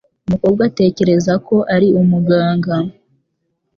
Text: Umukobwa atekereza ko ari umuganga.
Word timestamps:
Umukobwa 0.27 0.61
atekereza 0.69 1.33
ko 1.47 1.55
ari 1.75 1.87
umuganga. 2.01 2.75